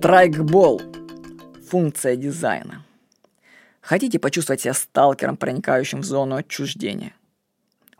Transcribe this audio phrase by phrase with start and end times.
[0.00, 0.80] Страйкбол.
[1.68, 2.86] Функция дизайна.
[3.82, 7.12] Хотите почувствовать себя сталкером, проникающим в зону отчуждения?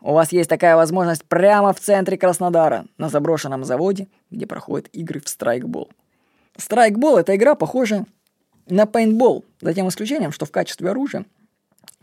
[0.01, 5.19] У вас есть такая возможность прямо в центре Краснодара, на заброшенном заводе, где проходят игры
[5.19, 5.91] в страйкбол.
[6.57, 8.07] Страйкбол– это игра, похожая
[8.65, 11.25] на пейнтбол, за тем исключением, что в качестве оружия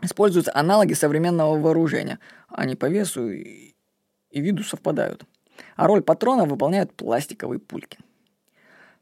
[0.01, 2.19] используются аналоги современного вооружения.
[2.47, 3.73] Они по весу и
[4.31, 5.25] виду совпадают.
[5.75, 7.99] А роль патрона выполняют пластиковые пульки.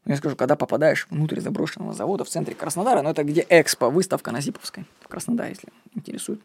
[0.04, 3.90] Ну, я скажу, когда попадаешь внутрь заброшенного завода в центре Краснодара, ну это где Экспо,
[3.90, 6.40] выставка на Зиповской, в Краснодаре, если интересует,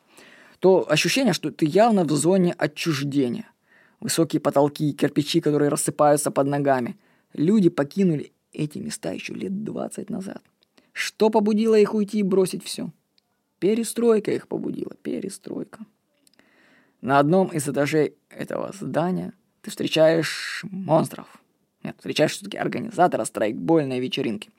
[0.60, 3.50] то ощущение, что ты явно в зоне отчуждения.
[4.00, 6.98] Высокие потолки, кирпичи, которые рассыпаются под ногами.
[7.34, 10.42] Люди покинули эти места еще лет 20 назад.
[10.92, 12.92] Что побудило их уйти и бросить все?
[13.60, 15.80] Перестройка их побудила, перестройка.
[17.02, 21.43] На одном из этажей этого здания ты встречаешь монстров.
[21.84, 24.50] Нет, встречаешь все-таки организатора страйкбольной вечеринки.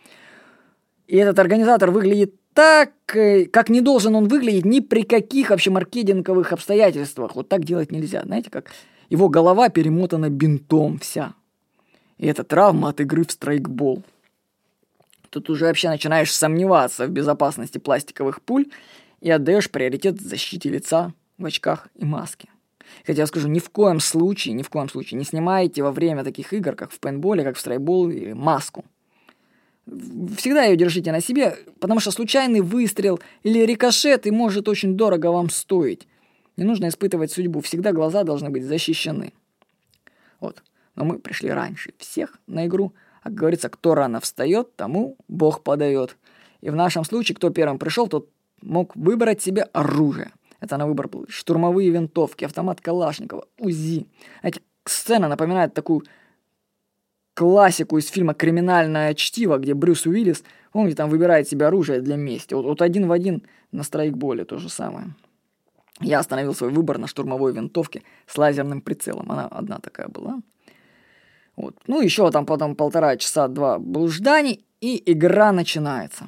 [1.06, 5.71] И этот организатор выглядит так, э, как не должен он выглядеть ни при каких вообще
[5.71, 7.34] маркетинговых обстоятельствах.
[7.34, 8.23] Вот так делать нельзя.
[8.23, 8.71] Знаете, как
[9.10, 11.34] его голова перемотана бинтом вся.
[12.18, 14.02] И это травма от игры в страйкбол.
[15.30, 18.66] Тут уже вообще начинаешь сомневаться в безопасности пластиковых пуль
[19.21, 22.49] и отдаешь приоритет защите лица в очках и маске.
[23.07, 26.24] Хотя я скажу, ни в коем случае, ни в коем случае не снимайте во время
[26.24, 28.85] таких игр, как в пейнтболе, как в страйкболе, маску
[30.37, 35.30] всегда ее держите на себе, потому что случайный выстрел или рикошет и может очень дорого
[35.30, 36.09] вам стоить.
[36.57, 39.32] Не нужно испытывать судьбу, всегда глаза должны быть защищены.
[40.40, 40.62] Вот.
[40.95, 45.62] Но мы пришли раньше всех на игру, а как говорится, кто рано встает, тому Бог
[45.62, 46.16] подает.
[46.60, 48.29] И в нашем случае, кто первым пришел, тот
[48.62, 50.30] мог выбрать себе оружие.
[50.60, 54.07] Это на выбор был штурмовые винтовки, автомат Калашникова, УЗИ.
[54.43, 56.05] Эти сцена напоминает такую
[57.35, 62.55] классику из фильма «Криминальное чтиво», где Брюс Уиллис, помните, там выбирает себе оружие для мести.
[62.55, 65.15] Вот, вот один в один на страйкболе то же самое.
[66.01, 69.31] Я остановил свой выбор на штурмовой винтовке с лазерным прицелом.
[69.31, 70.41] Она одна такая была.
[71.57, 71.77] Вот.
[71.87, 76.27] Ну, еще там потом полтора часа, два блужданий, и игра начинается.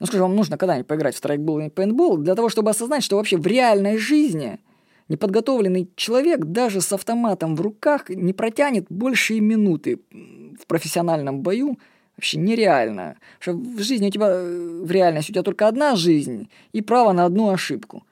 [0.00, 3.16] Ну, скажу, вам нужно когда-нибудь поиграть в страйкбол и пейнтбол для того, чтобы осознать, что
[3.16, 4.58] вообще в реальной жизни–
[5.08, 11.78] Неподготовленный человек даже с автоматом в руках не протянет больше минуты в профессиональном бою.
[12.16, 13.18] Вообще нереально.
[13.38, 17.12] Что в жизни у тебя, э, в реальности у тебя только одна жизнь и право
[17.12, 18.04] на одну ошибку.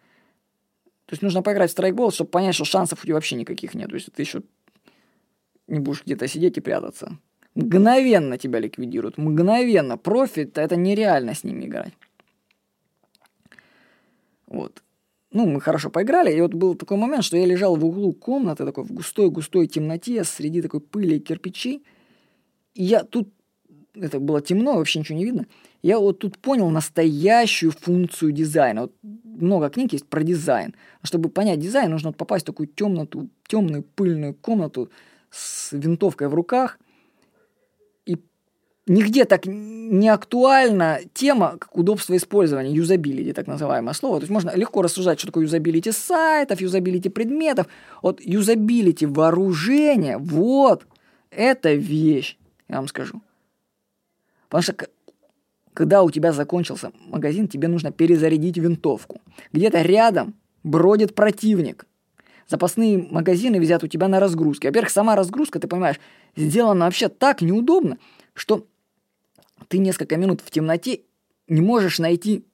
[1.07, 3.89] То есть нужно поиграть в страйкбол, чтобы понять, что шансов у тебя вообще никаких нет.
[3.89, 4.43] То есть ты еще
[5.69, 7.17] не будешь где-то сидеть и прятаться.
[7.55, 9.19] Мгновенно тебя ликвидируют.
[9.19, 9.99] Мгновенно.
[9.99, 11.93] Профи– это нереально с ними играть.
[14.47, 14.83] Вот
[15.33, 18.65] ну, мы хорошо поиграли, и вот был такой момент, что я лежал в углу комнаты,
[18.65, 21.83] такой в густой-густой темноте, среди такой пыли и кирпичей,
[22.75, 23.31] и я тут,
[23.95, 25.47] это было темно, вообще ничего не видно,
[25.83, 28.83] я вот тут понял настоящую функцию дизайна.
[28.83, 30.75] Вот много книг есть про дизайн.
[31.03, 33.09] Чтобы понять дизайн, нужно попасть в такую темную,
[33.49, 34.91] темную пыльную комнату
[35.31, 36.79] с винтовкой в руках–
[38.87, 44.19] нигде так не актуальна тема, как удобство использования, юзабилити, так называемое слово.
[44.19, 47.67] То есть можно легко рассуждать, что такое юзабилити сайтов, юзабилити предметов.
[48.03, 50.87] Вот юзабилити вооружения, вот,
[51.31, 52.39] это вещь,
[52.69, 53.23] я вам скажу.
[54.49, 54.75] Потому что
[55.75, 59.21] когда у тебя закончился магазин, тебе нужно перезарядить винтовку.
[59.53, 61.87] Где-то рядом бродит противник.
[62.49, 64.69] Запасные магазины висят у тебя на разгрузке.
[64.69, 65.99] Во-первых, сама разгрузка, ты понимаешь,
[66.37, 67.97] сделана вообще так неудобно,
[68.35, 68.67] что
[69.69, 71.03] ты несколько минут в темноте
[71.49, 72.45] не можешь найти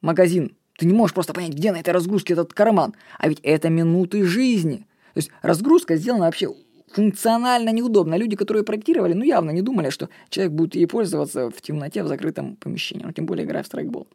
[0.00, 0.56] магазин.
[0.78, 2.94] Ты не можешь просто понять, где на этой разгрузке этот карман.
[3.18, 4.86] А ведь это минуты жизни.
[5.14, 6.54] То есть разгрузка сделана вообще
[6.92, 8.14] функционально неудобно.
[8.14, 12.08] Люди, которые проектировали, ну явно не думали, что человек будет ей пользоваться в темноте, в
[12.08, 13.04] закрытом помещении.
[13.04, 14.06] Ну, тем более играя в страйкбол.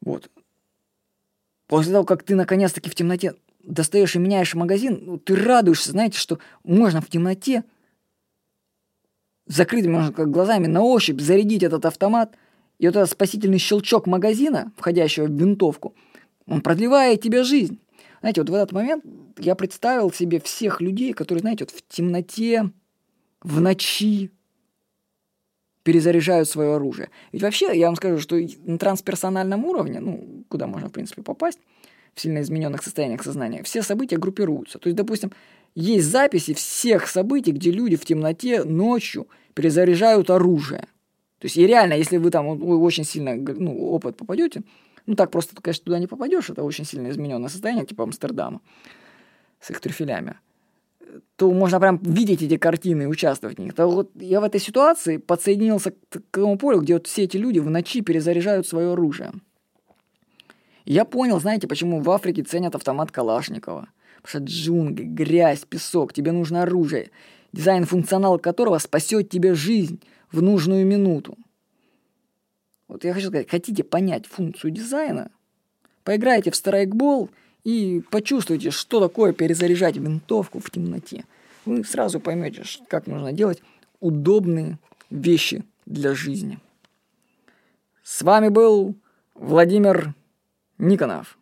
[0.00, 0.30] Вот.
[1.66, 6.18] После того, как ты наконец-таки в темноте достаешь и меняешь магазин, ну, ты радуешься, знаете,
[6.18, 7.64] что можно в темноте
[9.48, 12.36] закрытыми можно как глазами на ощупь зарядить этот автомат,
[12.78, 15.94] и вот этот спасительный щелчок магазина, входящего в винтовку,
[16.46, 17.80] он продлевает тебе жизнь.
[18.20, 19.04] Знаете, вот в этот момент
[19.38, 22.70] я представил себе всех людей, которые, знаете, вот в темноте,
[23.42, 24.30] в ночи
[25.82, 27.10] перезаряжают свое оружие.
[27.32, 31.60] Ведь вообще, я вам скажу, что на трансперсональном уровне, ну, куда можно, в принципе, попасть,
[32.18, 34.78] в сильно измененных состояниях сознания, все события группируются.
[34.78, 35.30] То есть, допустим,
[35.74, 40.88] есть записи всех событий, где люди в темноте ночью перезаряжают оружие.
[41.38, 44.62] То есть и реально, если вы там очень сильно ну, опыт попадете,
[45.06, 48.60] ну так просто, конечно, туда не попадешь, это очень сильно измененное состояние, типа Амстердама
[49.60, 50.34] с их трюфелями.
[51.36, 53.74] то можно прям видеть эти картины и участвовать в них.
[53.74, 57.60] То вот я в этой ситуации подсоединился к такому полю, где вот все эти люди
[57.60, 59.32] в ночи перезаряжают свое оружие.
[60.88, 63.88] Я понял, знаете, почему в Африке ценят автомат Калашникова.
[64.22, 67.10] Потому что джунгли, грязь, песок, тебе нужно оружие,
[67.52, 70.00] дизайн функционал которого спасет тебе жизнь
[70.32, 71.36] в нужную минуту.
[72.88, 75.30] Вот я хочу сказать, хотите понять функцию дизайна,
[76.04, 77.28] поиграйте в страйкбол
[77.64, 81.26] и почувствуйте, что такое перезаряжать винтовку в темноте.
[81.66, 83.62] Вы сразу поймете, как нужно делать
[84.00, 84.78] удобные
[85.10, 86.58] вещи для жизни.
[88.02, 88.94] С вами был
[89.34, 90.14] Владимир
[90.78, 91.37] Никонов.